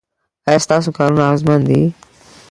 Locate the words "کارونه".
0.97-1.23